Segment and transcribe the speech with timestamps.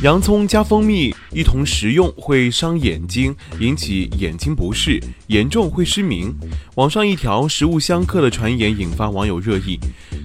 [0.00, 6.34] 洋葱加蜂蜜一同食用会伤眼睛，引起眼睛不适，严重会失明。
[6.74, 9.78] 网上一条食物相克的传言引发网友热议。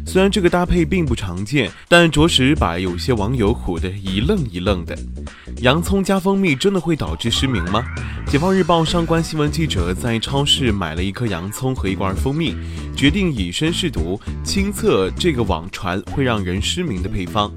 [0.06, 4.98] 虽然这个搭配并不常见，但着实把有些网友唬得一愣一愣的。
[5.58, 7.84] 洋葱加蜂蜜真的会导致失明吗？
[8.26, 12.56] 解放日报上官新闻记者在超市买了一颗洋葱和一罐蜂蜜，
[12.96, 17.52] 决定以身试毒，亲测这个网传会让人失明的配方。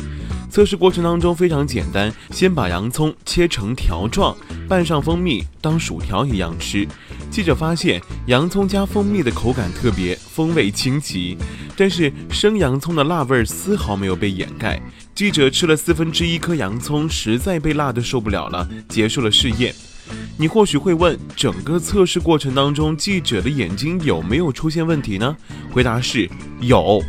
[0.50, 4.36] 测试过程当中非常简单，先把洋葱切成条状，
[4.68, 6.86] 拌上蜂蜜，当薯条一样吃。
[7.30, 11.38] 记者发现，洋葱加蜂蜜的口感特别，风味清奇，
[11.76, 14.82] 但是生洋葱的辣味儿丝毫没有被掩盖。
[15.15, 19.73] 记者吃了四分之一颗洋葱，实在被辣得受不了了，结束了试验。
[20.37, 25.37] 你或许会问，整个测试过程当中，记者的眼睛有没有出现问题呢？
[25.70, 26.29] 回答是
[26.60, 27.01] 有。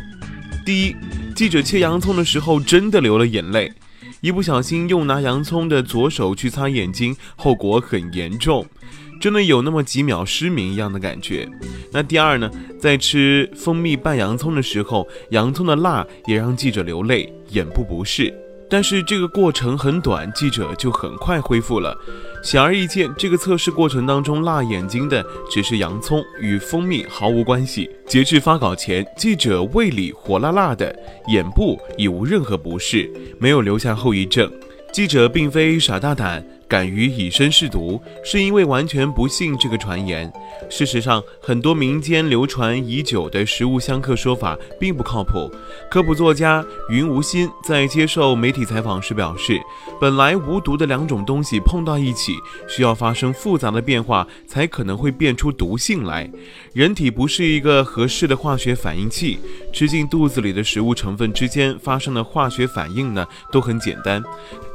[0.64, 0.96] 第一。
[1.34, 3.72] 记者切洋葱的时候真的流了眼泪，
[4.20, 8.66] 一不小心用拿洋葱的左手去擦眼睛，后果很严重，
[9.20, 11.48] 真的有那么几秒失明一样的感觉。
[11.90, 18.32] 那第二呢，在吃蜂蜜拌洋葱的时候，洋葱的辣也让记者流泪，眼部不适。
[18.72, 21.94] 但是这个过程很短，记者就很快恢复了。
[22.42, 27.90] 显而易见，这个测试过程当中辣眼睛的只是洋葱，与蜂蜜毫无关系。
[28.06, 34.50] 截至发稿前，记者胃里火辣辣的，眼部已无任何不适，没有留下后遗症。
[34.90, 36.42] 记者并非傻大胆。
[36.72, 40.32] 敢于以身试毒，是因为完全不信这个传言。
[40.70, 45.52] 事实上，很多民间流传已久的食物相克说法并不靠谱。
[45.90, 49.60] 科普作家云无心在接受媒体采访时表示，
[50.00, 52.32] 本来无毒的两种东西碰到一起，
[52.66, 56.30] 需要发生复杂的变化，才可能会变出毒性来。
[56.72, 59.38] 人体不是一个合适的化学反应器，
[59.74, 64.22] 吃进肚子里的食物成分之间发生的化学反应呢，都很简单。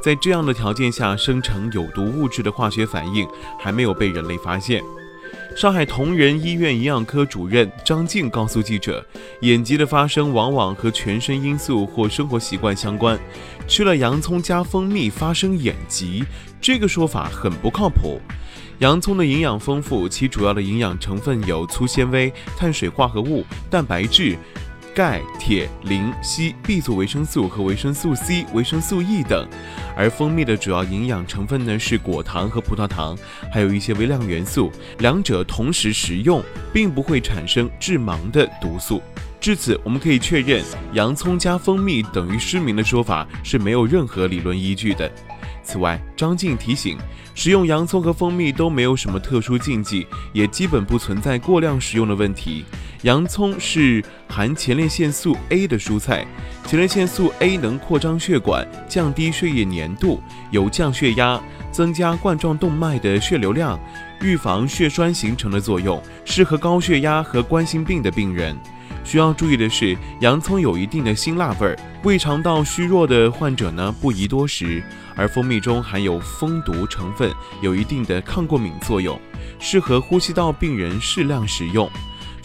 [0.00, 3.26] 在这样的条件下生成有毒物质的化学反应
[3.58, 4.82] 还没有被人类发现。
[5.54, 9.04] 上海同仁医院营养科主任张静告诉记者，
[9.40, 13.18] 眼疾的发生往往和全身因素或生活习惯相关。
[13.66, 16.24] 吃了洋葱加蜂蜜发生眼疾，
[16.60, 18.20] 这个说法很不靠谱。
[18.78, 24.38] 洋葱的营养丰富，其主要的营养成分有粗纤维、碳水化合物、蛋白质。
[24.94, 29.46] 钙、铁、磷、硒、B 族维生素和维生素 C、维生素 E 等，
[29.98, 33.18] 而蜂蜜的主要营养成分呢是果糖和葡萄糖，
[33.52, 34.70] 还有一些微量元素。
[34.98, 36.40] 两者同时食用，
[36.72, 39.02] 并不会产生致盲的毒素。
[39.40, 45.10] 至此，我们可以确认，洋葱加蜂蜜等于失明的说法是没有任何理论依据的。
[45.64, 46.96] 此外，张静提醒，
[47.34, 52.64] 食用洋葱和蜂蜜都没有什么特殊禁忌，也基本不存在过量食用的问题。
[53.02, 56.26] 洋葱是含前列腺素 A 的蔬菜，
[56.66, 60.20] 前列腺素 A 能扩张血管，降低血液粘度，
[60.50, 63.78] 有降血压、增加冠状动脉的血流量、
[64.20, 68.56] 预防血栓形成的作用，适合高血压和冠心病的病人。
[69.04, 74.82] 需要注意的是，洋葱有一定的辛辣味儿，胃肠道虚弱的患者呢不宜多食。
[75.14, 77.32] 而蜂蜜中含有蜂毒成分，
[77.62, 79.18] 有一定的抗过敏作用，
[79.60, 81.88] 适合呼吸道病人适量食用。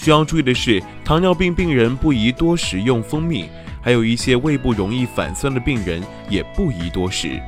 [0.04, 3.46] 需要注意的是，糖尿病病人不宜多食用蜂蜜，
[3.82, 7.42] 还有一些胃部容易反酸的病人也不宜多食。